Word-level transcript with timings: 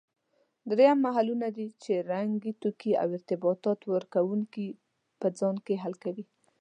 دریم 0.69 0.97
محللونه 1.05 1.47
دي 1.57 1.67
چې 1.83 1.93
رنګي 2.11 2.53
توکي 2.61 2.91
او 3.01 3.07
ارتباط 3.17 3.79
ورکوونکي 3.93 4.67
په 5.19 5.27
ځان 5.39 5.55
کې 5.65 5.81
حل 5.83 5.95
کوي. 6.03 6.25